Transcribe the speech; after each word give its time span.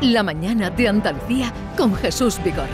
La 0.00 0.22
mañana 0.22 0.70
de 0.70 0.86
Andalucía 0.86 1.52
con 1.76 1.92
Jesús 1.92 2.40
Vigorra. 2.44 2.68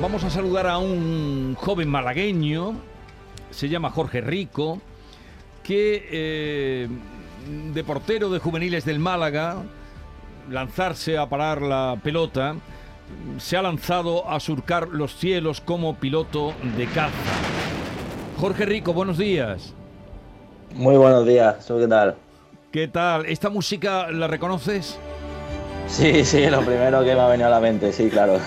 Vamos 0.00 0.22
a 0.22 0.30
saludar 0.30 0.68
a 0.68 0.78
un 0.78 1.56
joven 1.56 1.88
malagueño, 1.88 2.76
se 3.50 3.68
llama 3.68 3.90
Jorge 3.90 4.20
Rico, 4.20 4.80
que 5.64 6.08
eh, 6.10 6.88
de 7.46 7.84
portero 7.84 8.30
de 8.30 8.38
juveniles 8.38 8.84
del 8.84 8.98
Málaga, 8.98 9.56
lanzarse 10.50 11.16
a 11.18 11.28
parar 11.28 11.62
la 11.62 11.96
pelota, 12.02 12.54
se 13.38 13.56
ha 13.56 13.62
lanzado 13.62 14.28
a 14.28 14.38
surcar 14.40 14.88
los 14.88 15.16
cielos 15.16 15.60
como 15.60 15.94
piloto 15.96 16.52
de 16.76 16.86
caza. 16.86 17.12
Jorge 18.38 18.64
Rico, 18.66 18.92
buenos 18.92 19.18
días. 19.18 19.74
Muy 20.74 20.96
buenos 20.96 21.26
días, 21.26 21.64
¿qué 21.66 21.86
tal? 21.88 22.16
¿Qué 22.70 22.88
tal? 22.88 23.26
¿Esta 23.26 23.48
música 23.48 24.10
la 24.10 24.26
reconoces? 24.26 24.98
Sí, 25.86 26.22
sí, 26.24 26.46
lo 26.50 26.60
primero 26.60 27.02
que 27.02 27.14
me 27.14 27.20
ha 27.20 27.28
venido 27.28 27.46
a 27.48 27.50
la 27.50 27.60
mente, 27.60 27.92
sí, 27.94 28.10
claro. 28.10 28.38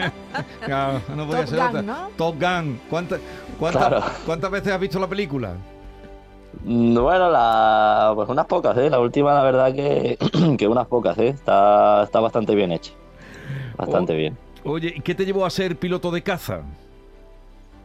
claro 0.66 1.00
no 1.14 1.24
podía 1.26 1.44
Top 1.44 1.48
ser 1.50 1.58
Gun, 1.58 1.68
otra. 1.68 1.82
¿no? 1.82 2.08
Top 2.16 2.34
Gun. 2.40 2.80
¿Cuánta- 2.90 3.18
cuánta- 3.60 3.78
Claro. 3.78 4.02
¿Cuántas 4.26 4.50
veces 4.50 4.72
has 4.72 4.80
visto 4.80 4.98
la 4.98 5.06
película? 5.06 5.52
Mm, 6.64 6.94
Bueno, 6.94 7.30
la, 7.30 8.12
pues 8.14 8.28
unas 8.28 8.46
pocas, 8.46 8.76
¿eh? 8.78 8.90
La 8.90 9.00
última, 9.00 9.34
la 9.34 9.42
verdad 9.42 9.74
que, 9.74 10.18
que 10.58 10.66
unas 10.68 10.86
pocas, 10.86 11.16
¿eh? 11.18 11.28
Está, 11.28 12.02
está 12.04 12.20
bastante 12.20 12.54
bien 12.54 12.72
hecha. 12.72 12.92
Bastante 13.76 14.14
bien. 14.14 14.36
Oye, 14.64 14.94
¿y 14.96 15.00
qué 15.00 15.14
te 15.14 15.26
llevó 15.26 15.44
a 15.44 15.50
ser 15.50 15.76
piloto 15.76 16.10
de 16.10 16.22
caza? 16.22 16.62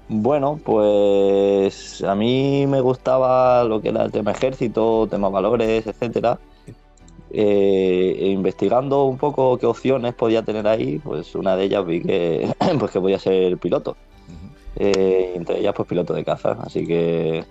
Bueno, 0.08 0.59
pues 0.64 2.03
a 2.03 2.16
mí 2.16 2.66
me 2.68 2.81
gustaba 2.81 3.64
lo 3.64 3.81
que 3.81 3.90
era 3.90 4.06
el 4.06 4.12
tema 4.12 4.31
ejército, 4.31 5.08
tema 5.08 5.30
valores, 5.30 5.86
etcétera. 5.86 6.40
Eh, 7.31 8.16
e 8.20 8.28
investigando 8.30 9.03
un 9.03 9.18
poco 9.20 9.58
qué 9.59 9.68
opciones 9.68 10.16
podía 10.16 10.42
tener 10.44 10.68
ahí, 10.68 10.98
pues 11.00 11.36
una 11.36 11.56
de 11.56 11.66
ellas 11.66 11.86
vi 11.86 12.02
que, 12.02 12.52
pues 12.80 12.92
que 12.92 13.00
podía 13.00 13.20
ser 13.20 13.58
piloto. 13.58 13.98
Eh, 14.75 15.34
entre 15.36 15.59
ellas, 15.59 15.73
pues 15.75 15.88
piloto 15.88 16.14
de 16.14 16.23
caza. 16.23 16.58
Así 16.64 16.88
que 16.88 17.44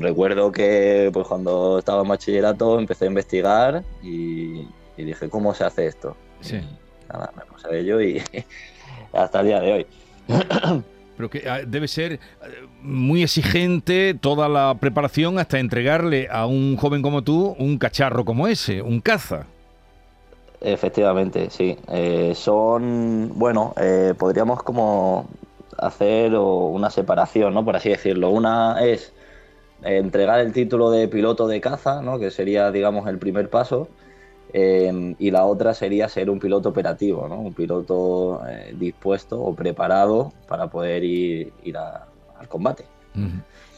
recuerdo 0.00 0.52
que 0.52 1.10
pues 1.12 1.26
cuando 1.26 1.78
estaba 1.78 2.02
en 2.02 2.08
bachillerato 2.08 2.78
empecé 2.78 3.04
a 3.04 3.08
investigar 3.08 3.84
y, 4.02 4.66
y 4.96 5.04
dije, 5.04 5.28
¿cómo 5.28 5.54
se 5.54 5.64
hace 5.64 5.86
esto? 5.86 6.16
Sí. 6.40 6.56
Y 6.56 7.12
nada, 7.12 7.32
me 7.36 7.44
puse 7.44 7.68
a 7.68 7.72
ello 7.72 8.00
y 8.00 8.22
hasta 9.12 9.40
el 9.40 9.46
día 9.46 9.60
de 9.60 9.72
hoy. 9.72 9.86
Pero 11.16 11.30
que 11.30 11.48
ah, 11.48 11.60
debe 11.66 11.86
ser 11.86 12.14
eh, 12.14 12.18
muy 12.82 13.22
exigente 13.22 14.14
toda 14.14 14.48
la 14.48 14.74
preparación 14.80 15.38
hasta 15.38 15.58
entregarle 15.58 16.28
a 16.30 16.46
un 16.46 16.76
joven 16.76 17.02
como 17.02 17.22
tú 17.22 17.54
un 17.58 17.78
cacharro 17.78 18.24
como 18.24 18.48
ese, 18.48 18.82
un 18.82 19.00
caza. 19.00 19.46
Efectivamente, 20.60 21.50
sí. 21.50 21.76
Eh, 21.88 22.32
son, 22.34 23.32
bueno, 23.34 23.74
eh, 23.76 24.14
podríamos 24.18 24.62
como 24.62 25.28
hacer 25.78 26.34
una 26.34 26.90
separación, 26.90 27.52
¿no? 27.54 27.64
Por 27.64 27.76
así 27.76 27.90
decirlo. 27.90 28.30
Una 28.30 28.82
es 28.82 29.12
entregar 29.84 30.40
el 30.40 30.52
título 30.52 30.90
de 30.90 31.08
piloto 31.08 31.46
de 31.46 31.60
caza, 31.60 32.02
¿no? 32.02 32.18
Que 32.18 32.30
sería, 32.30 32.70
digamos, 32.70 33.06
el 33.08 33.18
primer 33.18 33.50
paso. 33.50 33.88
Eh, 34.56 35.16
y 35.18 35.30
la 35.32 35.46
otra 35.46 35.74
sería 35.74 36.08
ser 36.08 36.30
un 36.30 36.38
piloto 36.38 36.68
operativo, 36.68 37.26
¿no? 37.28 37.40
Un 37.40 37.54
piloto 37.54 38.40
eh, 38.48 38.72
dispuesto 38.78 39.40
o 39.40 39.54
preparado 39.54 40.32
para 40.46 40.68
poder 40.68 41.02
ir, 41.02 41.52
ir 41.64 41.76
a- 41.76 42.06
al 42.38 42.48
combate. 42.48 42.84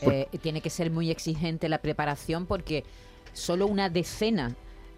Eh, 0.03 0.27
tiene 0.43 0.61
que 0.61 0.69
ser 0.71 0.91
muy 0.91 1.11
exigente 1.11 1.69
la 1.71 1.79
preparación 1.79 2.45
porque 2.47 2.85
solo 3.33 3.67
una 3.67 3.89
decena 3.89 4.55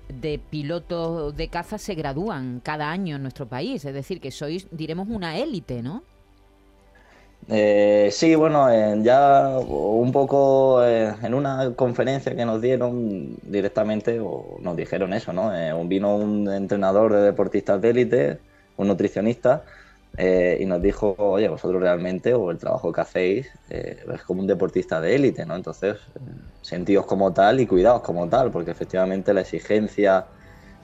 de 0.09 0.41
pilotos 0.51 1.37
de 1.37 1.49
caza 1.49 1.79
se 1.79 1.95
gradúan 1.95 2.61
cada 2.65 2.91
año 2.91 3.17
en 3.17 3.23
nuestro 3.23 3.47
país. 3.47 3.85
Es 3.85 3.95
decir, 3.95 4.21
que 4.21 4.31
sois, 4.33 4.67
diremos, 4.73 5.07
una 5.09 5.37
élite, 5.39 5.83
¿no? 5.83 6.03
Eh, 7.51 8.11
sí, 8.13 8.35
bueno, 8.35 8.71
en- 8.71 9.03
ya 9.05 9.59
un 9.59 10.13
poco 10.13 10.85
eh, 10.85 11.15
en 11.23 11.33
una 11.35 11.75
conferencia 11.75 12.37
que 12.37 12.45
nos 12.45 12.61
dieron 12.61 13.37
directamente, 13.43 14.21
o 14.21 14.59
nos 14.61 14.77
dijeron 14.77 15.15
eso, 15.15 15.33
¿no? 15.33 15.55
Eh, 15.57 15.73
vino 15.87 16.15
un 16.17 16.51
entrenador 16.53 17.13
de 17.15 17.23
deportistas 17.23 17.81
de 17.81 17.91
élite, 17.91 18.43
un 18.77 18.89
nutricionista, 18.89 19.65
eh, 20.19 20.59
y 20.61 20.67
nos 20.67 20.83
dijo, 20.83 21.15
oye, 21.19 21.49
vosotros 21.49 21.81
realmente, 21.81 22.35
o 22.35 22.51
el 22.51 22.59
trabajo 22.59 22.93
que 22.93 23.01
hacéis, 23.01 23.49
eh, 23.69 24.05
es 24.13 24.23
como 24.25 24.41
un 24.43 24.47
deportista 24.47 25.01
de 25.01 25.15
élite, 25.17 25.47
¿no? 25.47 25.57
Entonces, 25.57 25.97
sentíos 26.61 27.07
como 27.07 27.33
tal 27.33 27.61
y 27.61 27.67
cuidaos 27.67 28.03
como 28.03 28.29
tal, 28.29 28.51
porque 28.51 28.71
efectivamente 28.73 29.33
la 29.35 29.41
exigencia, 29.43 30.29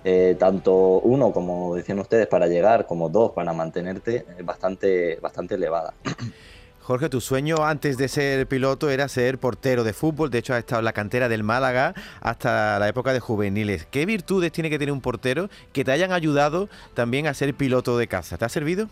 eh, 0.04 0.36
tanto 0.38 1.00
uno, 1.00 1.32
como 1.32 1.74
decían 1.74 1.98
ustedes, 1.98 2.26
para 2.26 2.46
llegar, 2.46 2.86
como 2.86 3.08
dos, 3.08 3.32
para 3.32 3.52
mantenerte, 3.52 4.26
es 4.38 4.44
bastante, 4.44 5.18
bastante 5.20 5.54
elevada. 5.54 5.94
Jorge, 6.84 7.08
tu 7.08 7.22
sueño 7.22 7.64
antes 7.64 7.96
de 7.96 8.08
ser 8.08 8.46
piloto 8.46 8.90
era 8.90 9.08
ser 9.08 9.38
portero 9.38 9.84
de 9.84 9.94
fútbol. 9.94 10.28
De 10.28 10.36
hecho, 10.36 10.52
has 10.52 10.58
estado 10.58 10.80
en 10.80 10.84
la 10.84 10.92
cantera 10.92 11.30
del 11.30 11.42
Málaga 11.42 11.94
hasta 12.20 12.78
la 12.78 12.86
época 12.86 13.14
de 13.14 13.20
juveniles. 13.20 13.86
¿Qué 13.90 14.04
virtudes 14.04 14.52
tiene 14.52 14.68
que 14.68 14.78
tener 14.78 14.92
un 14.92 15.00
portero 15.00 15.48
que 15.72 15.82
te 15.82 15.92
hayan 15.92 16.12
ayudado 16.12 16.68
también 16.92 17.26
a 17.26 17.32
ser 17.32 17.54
piloto 17.54 17.96
de 17.96 18.06
caza? 18.06 18.36
¿Te 18.36 18.44
ha 18.44 18.50
servido? 18.50 18.90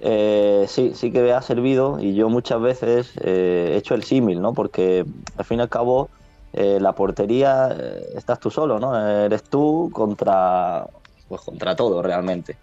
Eh, 0.00 0.66
sí, 0.68 0.92
sí 0.94 1.10
que 1.10 1.22
me 1.22 1.32
ha 1.32 1.40
servido 1.40 1.98
y 1.98 2.14
yo 2.14 2.28
muchas 2.28 2.60
veces 2.60 3.12
eh, 3.22 3.70
he 3.72 3.76
hecho 3.78 3.94
el 3.94 4.02
símil, 4.02 4.42
¿no? 4.42 4.52
Porque 4.52 5.06
al 5.38 5.44
fin 5.46 5.60
y 5.60 5.62
al 5.62 5.70
cabo 5.70 6.10
eh, 6.56 6.80
la 6.80 6.94
portería 6.94 7.68
eh, 7.78 8.02
estás 8.16 8.40
tú 8.40 8.50
solo, 8.50 8.80
¿no? 8.80 8.98
Eres 9.24 9.44
tú 9.44 9.90
contra, 9.92 10.86
pues 11.28 11.42
contra 11.42 11.76
todo 11.76 12.02
realmente. 12.02 12.56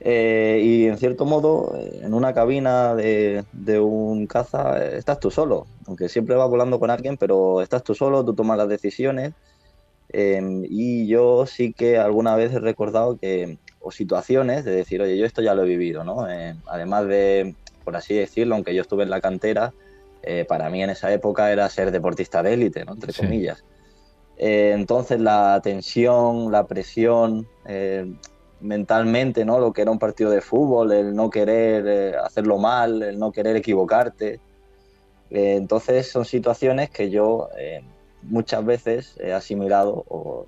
Eh, 0.00 0.60
y 0.62 0.86
en 0.86 0.98
cierto 0.98 1.24
modo, 1.24 1.72
en 1.74 2.14
una 2.14 2.32
cabina 2.34 2.94
de, 2.94 3.44
de 3.52 3.80
un 3.80 4.26
caza 4.26 4.84
estás 4.94 5.18
tú 5.18 5.30
solo, 5.30 5.66
aunque 5.86 6.08
siempre 6.08 6.36
vas 6.36 6.48
volando 6.48 6.78
con 6.78 6.90
alguien, 6.90 7.16
pero 7.16 7.62
estás 7.62 7.82
tú 7.82 7.94
solo, 7.94 8.24
tú 8.24 8.34
tomas 8.34 8.58
las 8.58 8.68
decisiones. 8.68 9.32
Eh, 10.10 10.40
y 10.68 11.06
yo 11.06 11.46
sí 11.46 11.72
que 11.72 11.98
alguna 11.98 12.36
vez 12.36 12.52
he 12.52 12.60
recordado 12.60 13.18
que, 13.18 13.58
o 13.80 13.90
situaciones 13.90 14.64
de 14.64 14.72
decir, 14.72 15.00
oye, 15.02 15.16
yo 15.18 15.26
esto 15.26 15.42
ya 15.42 15.54
lo 15.54 15.64
he 15.64 15.68
vivido, 15.68 16.04
¿no? 16.04 16.28
Eh, 16.28 16.54
además 16.66 17.08
de, 17.08 17.56
por 17.84 17.96
así 17.96 18.14
decirlo, 18.14 18.54
aunque 18.54 18.74
yo 18.74 18.82
estuve 18.82 19.04
en 19.04 19.10
la 19.10 19.20
cantera, 19.20 19.72
eh, 20.22 20.44
para 20.46 20.68
mí 20.70 20.82
en 20.82 20.90
esa 20.90 21.12
época 21.12 21.50
era 21.52 21.68
ser 21.68 21.90
deportista 21.90 22.42
de 22.42 22.54
élite, 22.54 22.84
¿no? 22.84 22.92
Entre 22.94 23.12
Sí. 23.12 23.22
comillas. 23.22 23.64
Eh, 24.36 24.72
entonces 24.74 25.20
la 25.20 25.60
tensión, 25.62 26.52
la 26.52 26.66
presión, 26.66 27.46
eh, 27.66 28.06
mentalmente, 28.60 29.44
¿no? 29.44 29.58
Lo 29.58 29.72
que 29.72 29.82
era 29.82 29.90
un 29.90 29.98
partido 29.98 30.30
de 30.30 30.40
fútbol, 30.40 30.92
el 30.92 31.14
no 31.14 31.30
querer 31.30 31.84
eh, 31.86 32.16
hacerlo 32.16 32.58
mal, 32.58 33.02
el 33.02 33.18
no 33.18 33.30
querer 33.32 33.56
equivocarte. 33.56 34.40
Eh, 35.30 35.56
entonces 35.56 36.10
son 36.10 36.24
situaciones 36.24 36.90
que 36.90 37.10
yo 37.10 37.48
eh, 37.58 37.82
muchas 38.22 38.64
veces 38.64 39.16
he 39.20 39.32
asimilado 39.32 40.04
o, 40.08 40.46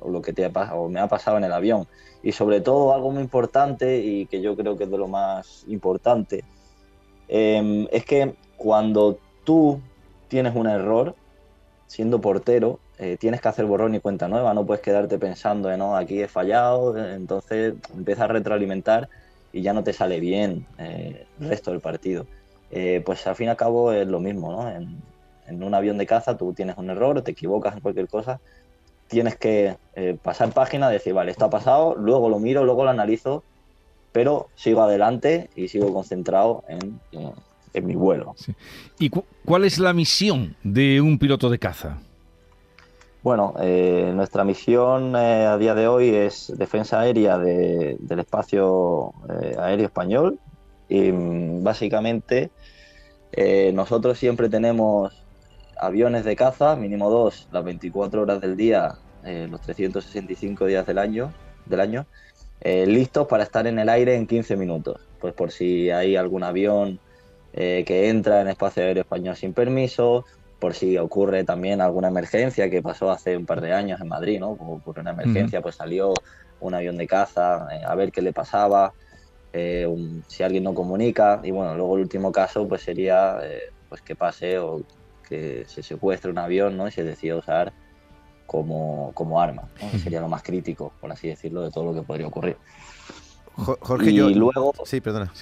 o 0.00 0.08
lo 0.10 0.22
que 0.22 0.32
te 0.32 0.44
ha, 0.44 0.74
o 0.74 0.88
me 0.88 1.00
ha 1.00 1.08
pasado 1.08 1.36
en 1.36 1.44
el 1.44 1.52
avión. 1.52 1.86
Y 2.22 2.32
sobre 2.32 2.60
todo 2.60 2.92
algo 2.94 3.10
muy 3.10 3.22
importante 3.22 3.98
y 3.98 4.26
que 4.26 4.40
yo 4.42 4.56
creo 4.56 4.76
que 4.76 4.84
es 4.84 4.90
de 4.90 4.98
lo 4.98 5.08
más 5.08 5.64
importante, 5.68 6.44
eh, 7.28 7.88
es 7.90 8.04
que 8.04 8.34
cuando 8.60 9.22
tú 9.44 9.84
tienes 10.28 10.54
un 10.54 10.66
error, 10.68 11.16
siendo 11.86 12.20
portero, 12.20 12.82
eh, 12.98 13.16
tienes 13.18 13.40
que 13.40 13.48
hacer 13.48 13.66
borrón 13.66 13.94
y 13.94 14.00
cuenta 14.00 14.28
nueva, 14.28 14.54
no 14.54 14.66
puedes 14.66 14.82
quedarte 14.82 15.18
pensando, 15.18 15.70
eh, 15.72 15.76
no, 15.78 15.96
aquí 15.96 16.22
he 16.22 16.28
fallado, 16.28 16.96
eh, 16.96 17.14
entonces 17.14 17.74
empiezas 17.94 18.24
a 18.26 18.28
retroalimentar 18.28 19.08
y 19.52 19.62
ya 19.62 19.72
no 19.74 19.84
te 19.84 19.92
sale 19.94 20.20
bien 20.20 20.68
eh, 20.78 21.26
el 21.38 21.48
resto 21.48 21.72
del 21.72 21.80
partido. 21.80 22.26
Pues 23.04 23.26
al 23.26 23.36
fin 23.36 23.48
y 23.48 23.50
al 23.50 23.56
cabo 23.56 23.92
es 23.92 24.06
lo 24.08 24.20
mismo, 24.20 24.52
¿no? 24.52 24.70
En, 24.70 25.02
en 25.44 25.62
un 25.64 25.74
avión 25.74 25.98
de 25.98 26.06
caza 26.06 26.36
tú 26.36 26.54
tienes 26.54 26.76
un 26.78 26.90
error, 26.90 27.22
te 27.22 27.32
equivocas 27.32 27.74
en 27.74 27.80
cualquier 27.80 28.08
cosa, 28.08 28.40
tienes 29.08 29.36
que 29.38 29.76
pasar 30.22 30.52
página, 30.54 30.90
decir, 30.90 31.14
vale, 31.14 31.32
esto 31.32 31.46
ha 31.46 31.50
pasado, 31.50 31.94
luego 31.96 32.28
lo 32.30 32.38
miro, 32.40 32.64
luego 32.64 32.84
lo 32.84 32.90
analizo, 32.90 33.44
pero 34.12 34.50
sigo 34.54 34.82
adelante 34.82 35.50
y 35.54 35.68
sigo 35.68 35.92
concentrado 35.94 36.64
en, 36.68 37.02
en- 37.12 37.34
en 37.74 37.86
mi 37.86 37.94
vuelo. 37.94 38.34
¿Y 38.98 39.10
cu- 39.10 39.24
cuál 39.44 39.64
es 39.64 39.78
la 39.78 39.92
misión 39.92 40.56
de 40.62 41.00
un 41.00 41.18
piloto 41.18 41.48
de 41.48 41.58
caza? 41.58 41.98
Bueno, 43.22 43.54
eh, 43.60 44.12
nuestra 44.14 44.44
misión 44.44 45.14
eh, 45.14 45.46
a 45.46 45.58
día 45.58 45.74
de 45.74 45.86
hoy 45.86 46.08
es 46.08 46.52
defensa 46.56 47.00
aérea 47.00 47.38
de- 47.38 47.96
del 48.00 48.18
espacio 48.20 49.12
eh, 49.42 49.56
aéreo 49.58 49.86
español 49.86 50.38
y 50.88 51.12
mm, 51.12 51.62
básicamente 51.62 52.50
nosotros 53.74 54.18
siempre 54.18 54.48
tenemos 54.48 55.22
aviones 55.80 56.24
de 56.24 56.34
caza, 56.34 56.74
mínimo 56.74 57.08
dos, 57.10 57.46
las 57.52 57.62
24 57.62 58.22
horas 58.22 58.40
del 58.40 58.56
día, 58.56 58.96
los 59.24 59.60
365 59.60 60.66
días 60.66 60.84
del 60.84 60.98
año, 60.98 61.32
del 61.64 61.80
año 61.80 62.06
listos 62.64 63.28
para 63.28 63.44
estar 63.44 63.66
en 63.68 63.78
el 63.78 63.88
aire 63.88 64.16
en 64.16 64.26
15 64.26 64.56
minutos. 64.56 65.00
Pues 65.20 65.32
por 65.32 65.52
si 65.52 65.90
hay 65.90 66.16
algún 66.16 66.42
avión 66.42 66.98
eh, 67.52 67.84
que 67.86 68.08
entra 68.08 68.40
en 68.40 68.48
espacio 68.48 68.82
aéreo 68.82 69.02
español 69.02 69.36
sin 69.36 69.52
permiso, 69.52 70.24
por 70.58 70.74
si 70.74 70.96
ocurre 70.98 71.44
también 71.44 71.80
alguna 71.80 72.08
emergencia 72.08 72.68
que 72.68 72.82
pasó 72.82 73.10
hace 73.10 73.36
un 73.36 73.46
par 73.46 73.60
de 73.60 73.72
años 73.72 74.00
en 74.00 74.08
Madrid, 74.08 74.38
¿no? 74.38 74.56
Como 74.56 74.74
ocurrió 74.74 75.00
una 75.02 75.12
emergencia, 75.12 75.62
pues 75.62 75.76
salió 75.76 76.12
un 76.60 76.74
avión 76.74 76.96
de 76.98 77.06
caza 77.06 77.66
eh, 77.72 77.82
a 77.86 77.94
ver 77.94 78.12
qué 78.12 78.20
le 78.20 78.32
pasaba, 78.32 78.92
eh, 79.52 79.86
un- 79.86 80.22
si 80.28 80.42
alguien 80.42 80.64
no 80.64 80.74
comunica, 80.74 81.40
y 81.42 81.50
bueno, 81.50 81.74
luego 81.74 81.96
el 81.96 82.02
último 82.02 82.30
caso 82.30 82.68
pues 82.68 82.82
sería 82.82 83.38
pues 83.88 84.02
que 84.02 84.14
pase 84.14 84.58
o 84.58 84.82
que 85.28 85.64
se 85.66 85.82
secuestre 85.82 86.30
un 86.30 86.38
avión, 86.38 86.76
¿no? 86.76 86.86
Y 86.86 86.92
se 86.92 87.02
decida 87.04 87.36
usar 87.36 87.72
como, 88.46 89.12
como 89.14 89.40
arma, 89.40 89.62
¿no? 89.80 89.98
Sería 89.98 90.20
lo 90.20 90.28
más 90.28 90.42
crítico, 90.42 90.92
por 91.00 91.10
así 91.10 91.28
decirlo, 91.28 91.62
de 91.62 91.70
todo 91.70 91.84
lo 91.86 91.94
que 91.94 92.02
podría 92.02 92.26
ocurrir. 92.26 92.56
Jo- 93.56 93.78
Jorge, 93.80 94.10
y 94.10 94.14
yo... 94.14 94.28
luego, 94.28 94.72
Sí, 94.84 95.00
perdona. 95.00 95.32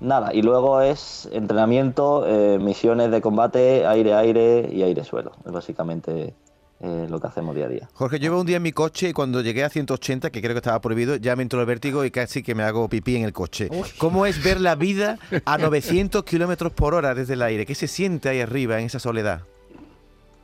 Nada, 0.00 0.32
y 0.34 0.42
luego 0.42 0.80
es 0.80 1.28
entrenamiento, 1.32 2.24
eh, 2.26 2.58
misiones 2.58 3.10
de 3.10 3.20
combate, 3.20 3.86
aire-aire 3.86 4.68
y 4.72 4.82
aire-suelo. 4.82 5.32
Es 5.44 5.52
básicamente 5.52 6.34
eh, 6.80 7.06
lo 7.10 7.20
que 7.20 7.26
hacemos 7.26 7.54
día 7.54 7.66
a 7.66 7.68
día. 7.68 7.88
Jorge, 7.92 8.18
yo 8.18 8.26
iba 8.26 8.40
un 8.40 8.46
día 8.46 8.56
en 8.56 8.62
mi 8.62 8.72
coche 8.72 9.10
y 9.10 9.12
cuando 9.12 9.42
llegué 9.42 9.64
a 9.64 9.68
180, 9.68 10.30
que 10.30 10.40
creo 10.40 10.52
que 10.54 10.58
estaba 10.58 10.80
prohibido, 10.80 11.16
ya 11.16 11.36
me 11.36 11.42
entró 11.42 11.60
el 11.60 11.66
vértigo 11.66 12.04
y 12.04 12.10
casi 12.10 12.42
que 12.42 12.54
me 12.54 12.62
hago 12.62 12.88
pipí 12.88 13.16
en 13.16 13.24
el 13.24 13.32
coche. 13.34 13.68
¿Cómo 13.98 14.24
es 14.26 14.42
ver 14.42 14.60
la 14.60 14.74
vida 14.76 15.18
a 15.44 15.58
900 15.58 16.24
kilómetros 16.24 16.72
por 16.72 16.94
hora 16.94 17.14
desde 17.14 17.34
el 17.34 17.42
aire? 17.42 17.66
¿Qué 17.66 17.74
se 17.74 17.86
siente 17.86 18.28
ahí 18.30 18.40
arriba 18.40 18.78
en 18.80 18.86
esa 18.86 18.98
soledad? 18.98 19.42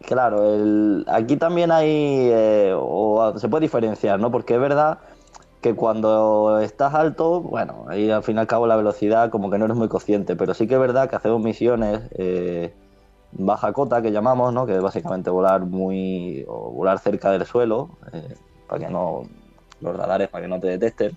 Claro, 0.06 0.54
el- 0.54 1.04
aquí 1.08 1.36
también 1.36 1.72
hay, 1.72 1.88
eh, 1.90 2.72
o 2.76 3.32
se 3.38 3.48
puede 3.48 3.62
diferenciar, 3.62 4.20
¿no? 4.20 4.30
Porque 4.30 4.54
es 4.54 4.60
verdad 4.60 4.98
que 5.66 5.74
cuando 5.74 6.60
estás 6.60 6.94
alto, 6.94 7.40
bueno, 7.40 7.86
ahí 7.88 8.08
al 8.08 8.22
fin 8.22 8.36
y 8.36 8.38
al 8.38 8.46
cabo 8.46 8.68
la 8.68 8.76
velocidad 8.76 9.30
como 9.30 9.50
que 9.50 9.58
no 9.58 9.64
eres 9.64 9.76
muy 9.76 9.88
consciente, 9.88 10.36
pero 10.36 10.54
sí 10.54 10.68
que 10.68 10.74
es 10.74 10.80
verdad 10.80 11.10
que 11.10 11.16
hacemos 11.16 11.42
misiones 11.42 12.02
eh, 12.16 12.72
baja 13.32 13.72
cota 13.72 14.00
que 14.00 14.12
llamamos, 14.12 14.52
¿no? 14.54 14.64
Que 14.64 14.76
es 14.76 14.80
básicamente 14.80 15.28
volar 15.28 15.62
muy, 15.62 16.44
o 16.46 16.70
volar 16.70 17.00
cerca 17.00 17.32
del 17.32 17.44
suelo, 17.46 17.90
eh, 18.12 18.36
para 18.68 18.86
que 18.86 18.92
no, 18.92 19.22
los 19.80 19.96
radares 19.96 20.28
para 20.28 20.44
que 20.44 20.48
no 20.48 20.60
te 20.60 20.68
detecten. 20.68 21.16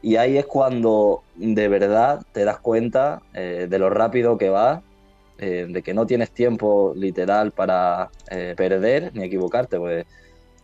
Y 0.00 0.14
ahí 0.14 0.38
es 0.38 0.46
cuando 0.46 1.24
de 1.34 1.66
verdad 1.66 2.22
te 2.30 2.44
das 2.44 2.58
cuenta 2.60 3.22
eh, 3.34 3.66
de 3.68 3.78
lo 3.80 3.90
rápido 3.90 4.38
que 4.38 4.48
vas 4.48 4.80
eh, 5.38 5.66
de 5.68 5.82
que 5.82 5.92
no 5.92 6.06
tienes 6.06 6.30
tiempo 6.30 6.92
literal 6.94 7.50
para 7.50 8.10
eh, 8.30 8.54
perder 8.56 9.10
ni 9.14 9.24
equivocarte, 9.24 9.76
pues 9.80 10.06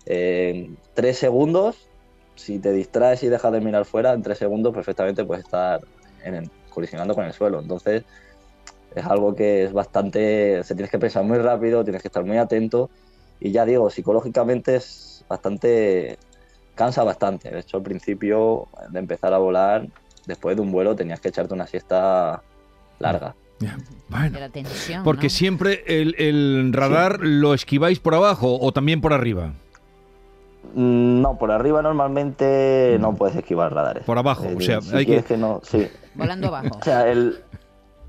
eh, 0.07 0.53
en 0.55 0.79
tres 0.95 1.19
segundos, 1.19 1.88
si 2.39 2.59
te 2.59 2.73
distraes 2.73 3.23
y 3.23 3.29
dejas 3.29 3.53
de 3.53 3.61
mirar 3.61 3.85
fuera, 3.85 4.13
en 4.13 4.23
tres 4.23 4.39
segundos 4.39 4.73
perfectamente 4.73 5.25
puedes 5.25 5.45
estar 5.45 5.81
en 6.25 6.35
el- 6.35 6.51
colisionando 6.71 7.15
con 7.15 7.25
el 7.25 7.33
suelo. 7.33 7.61
Entonces 7.61 8.05
es 8.95 9.05
algo 9.05 9.35
que 9.35 9.65
es 9.65 9.73
bastante, 9.73 10.63
se 10.65 10.75
tienes 10.75 10.91
que 10.91 10.99
pensar 10.99 11.25
muy 11.25 11.39
rápido, 11.39 11.85
tienes 11.85 12.03
que 12.03 12.09
estar 12.09 12.25
muy 12.25 12.39
atento 12.39 12.91
y 13.41 13.51
ya 13.53 13.65
digo, 13.65 13.91
psicológicamente 13.91 14.77
es 14.77 15.25
bastante, 15.29 16.19
cansa 16.75 17.05
bastante. 17.05 17.51
De 17.51 17.61
hecho, 17.61 17.77
al 17.79 17.83
principio 17.83 18.69
de 18.91 18.99
empezar 18.99 19.35
a 19.35 19.39
volar, 19.39 19.87
después 20.27 20.57
de 20.57 20.63
un 20.63 20.73
vuelo 20.73 20.97
tenías 20.97 21.21
que 21.21 21.29
echarte 21.29 21.55
una 21.55 21.67
siesta 21.67 22.43
larga. 22.99 23.35
Bueno, 24.09 24.39
la 24.39 24.49
tensión. 24.49 25.03
porque 25.03 25.27
¿no? 25.27 25.31
siempre 25.31 25.83
el, 25.87 26.15
el 26.19 26.73
radar 26.73 27.21
lo 27.21 27.55
esquiváis 27.55 27.99
por 27.99 28.15
abajo 28.15 28.59
o 28.61 28.73
también 28.73 29.01
por 29.01 29.13
arriba. 29.13 29.53
Mm, 30.75 31.23
No, 31.23 31.39
por 31.39 31.51
arriba 31.51 31.83
normalmente 31.83 32.97
no 33.01 33.15
puedes 33.15 33.37
esquivar 33.37 33.73
radares. 33.73 34.05
Por 34.05 34.19
abajo, 34.19 34.45
o 34.57 34.61
sea, 34.61 34.81
si 34.81 34.95
hay 34.97 35.07
que- 35.07 35.37
no, 35.37 35.61
sí. 35.63 35.89
Volando 36.15 36.49
abajo. 36.55 36.77
O 36.81 36.85
sea, 36.85 37.09
el, 37.09 37.41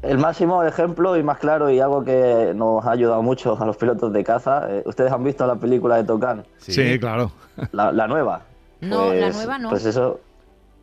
el 0.01 0.18
máximo 0.18 0.63
ejemplo 0.63 1.16
y 1.18 1.24
más 1.24 1.38
claro 1.40 1.69
y 1.69 1.80
algo 1.80 2.04
que 2.04 2.51
nos 2.56 2.86
ha 2.86 2.92
ayudado 2.92 3.22
mucho 3.22 3.57
a 3.62 3.66
los 3.66 3.78
pilotos 3.78 4.12
de 4.13 4.24
caza, 4.24 4.66
eh, 4.69 4.84
ustedes 4.86 5.12
han 5.12 5.24
visto 5.24 5.46
la 5.48 5.56
película 5.56 5.98
de 5.98 6.04
Tocan, 6.04 6.46
Sí, 6.57 7.00
claro. 7.00 7.31
la, 7.72 7.92
la 7.92 8.07
nueva. 8.07 8.42
No, 8.81 9.13
la 9.13 9.22
Pues- 9.28 9.36
nueva 9.36 9.57
no. 9.60 9.69
Pues 9.69 9.86
eso, 9.86 10.19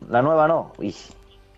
la 0.09 0.21
nueva 0.21 0.47
no. 0.47 0.71
Uy. 0.77 0.95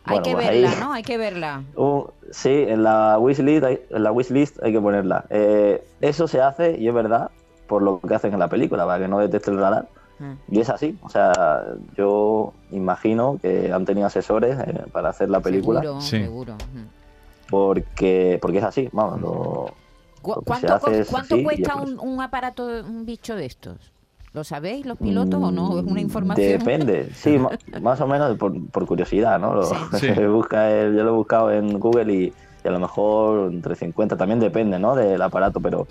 Hay 0.05 0.21
que 0.21 0.31
pues 0.33 0.47
ahí- 0.47 0.61
verla, 0.63 0.79
¿no? 0.85 0.93
Hay 0.93 1.03
que 1.03 1.17
verla. 1.17 1.63
Uh, 1.75 2.03
sí, 2.31 2.65
en 2.67 2.83
la 2.83 3.17
wishlist 3.19 3.63
hay, 3.63 3.79
en 3.89 4.03
la 4.03 4.11
wishlist 4.11 4.61
hay 4.63 4.71
que 4.71 4.81
ponerla. 4.81 5.25
Eh, 5.29 5.83
eso 6.01 6.27
se 6.27 6.41
hace, 6.41 6.77
y 6.79 6.87
es 6.87 6.93
verdad, 6.93 7.29
por 7.67 7.83
lo 7.83 7.99
que 7.99 8.15
hacen 8.15 8.33
en 8.33 8.39
la 8.39 8.47
película, 8.47 8.85
para 8.85 8.99
que 9.03 9.07
no 9.07 9.19
detecte 9.19 9.51
el 9.51 9.59
radar. 9.59 9.87
Y 10.49 10.59
es 10.59 10.69
así. 10.69 10.97
O 11.01 11.09
sea, 11.09 11.63
yo 11.97 12.53
imagino 12.71 13.37
que 13.41 13.71
han 13.71 13.85
tenido 13.85 14.07
asesores 14.07 14.57
eh, 14.59 14.83
para 14.91 15.09
hacer 15.09 15.29
la 15.29 15.39
película. 15.39 15.81
Seguro, 15.81 16.01
Sí. 16.01 16.09
seguro. 16.19 16.55
Porque, 17.49 18.37
porque 18.41 18.59
es 18.59 18.63
así. 18.63 18.89
Vamos, 18.91 19.21
lo- 19.21 19.73
Cu- 20.21 20.41
¿Cuánto, 20.43 20.73
hace 20.73 20.85
co- 20.85 20.91
es 20.91 21.09
cuánto 21.09 21.35
así 21.35 21.43
cuesta 21.43 21.75
un, 21.77 21.97
un 21.99 22.21
aparato, 22.21 22.65
un 22.67 23.05
bicho 23.05 23.35
de 23.35 23.45
estos? 23.45 23.77
¿Lo 24.33 24.43
sabéis 24.43 24.85
los 24.85 24.97
pilotos 24.97 25.41
o 25.41 25.49
no? 25.49 25.79
¿Es 25.79 25.85
una 25.85 25.93
Mm, 25.93 25.97
información? 25.99 26.59
Depende, 26.59 27.09
sí, 27.15 27.37
más 27.81 27.99
o 28.01 28.05
menos 28.07 28.37
por, 28.37 28.53
por 28.69 28.85
curiosidad, 28.85 29.39
¿no? 29.39 29.55
Lo, 29.55 29.63
Sí. 29.63 29.75
Sí. 29.99 30.13
se 30.13 30.27
busca 30.27 30.69
el- 30.69 30.95
yo 30.95 31.03
lo 31.03 31.09
he 31.09 31.13
buscado 31.13 31.51
en 31.51 31.79
Google 31.79 32.13
y, 32.13 32.33
y 32.63 32.67
a 32.67 32.71
lo 32.71 32.79
mejor 32.79 33.51
entre 33.51 33.75
50, 33.75 34.17
también 34.17 34.39
depende, 34.39 34.77
¿no? 34.77 34.93
Del 34.95 35.21
aparato, 35.21 35.59
pero 35.61 35.87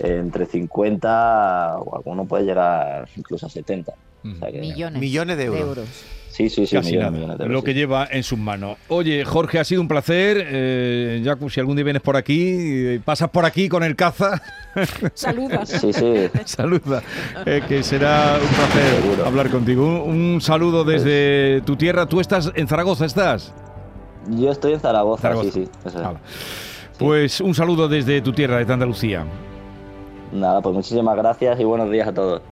entre 0.00 0.46
50 0.46 1.78
o 1.78 1.96
alguno 1.96 2.24
puede 2.24 2.44
llegar 2.44 3.08
incluso 3.16 3.46
a 3.46 3.48
70. 3.50 3.92
O 4.22 4.34
sea 4.38 4.50
que- 4.52 4.60
Millones, 4.60 5.00
Millones 5.00 5.36
de 5.38 5.44
euros. 5.46 5.88
Sí, 6.30 6.48
sí, 6.48 6.64
sí, 6.64 6.76
Casi 6.76 6.92
millones, 6.96 7.20
de 7.20 7.26
lo 7.38 7.44
euros, 7.46 7.64
que 7.64 7.72
sí. 7.72 7.78
lleva 7.78 8.06
en 8.10 8.22
sus 8.22 8.38
manos. 8.38 8.78
Oye, 8.88 9.24
Jorge, 9.24 9.58
ha 9.58 9.64
sido 9.64 9.80
un 9.82 9.88
placer. 9.88 10.46
Eh, 10.48 11.20
Jacu, 11.24 11.50
si 11.50 11.58
algún 11.58 11.74
día 11.74 11.84
vienes 11.84 12.00
por 12.02 12.16
aquí, 12.16 12.54
eh, 12.56 13.00
pasas 13.04 13.30
por 13.30 13.44
aquí 13.44 13.68
con 13.68 13.82
el 13.82 13.96
caza, 13.96 14.40
Saluda. 15.14 15.66
Sí, 15.66 15.92
sí. 15.92 16.28
saluda, 16.44 17.02
eh, 17.44 17.62
que 17.66 17.82
será 17.82 18.38
un 18.40 18.48
placer 18.48 19.02
Seguro. 19.02 19.26
hablar 19.26 19.50
contigo. 19.50 20.04
Un, 20.04 20.20
un 20.34 20.40
saludo 20.40 20.84
desde 20.84 21.62
tu 21.62 21.74
tierra. 21.76 22.06
¿Tú 22.06 22.20
estás 22.20 22.52
en 22.54 22.68
Zaragoza? 22.68 23.06
¿Estás? 23.06 23.52
Yo 24.28 24.52
estoy 24.52 24.74
en 24.74 24.80
Zaragoza, 24.80 25.22
Zaragoza. 25.22 25.50
sí, 25.50 25.64
sí. 25.64 25.70
eso 25.84 25.88
es. 25.98 26.04
Hala. 26.06 26.20
Pues 26.96 27.40
un 27.40 27.54
saludo 27.54 27.88
desde 27.88 28.20
tu 28.20 28.32
tierra, 28.32 28.64
de 28.64 28.72
Andalucía. 28.72 29.24
Nada, 30.30 30.60
pues 30.62 30.74
muchísimas 30.74 31.16
gracias 31.16 31.58
y 31.60 31.64
buenos 31.64 31.90
días 31.90 32.08
a 32.08 32.14
todos. 32.14 32.42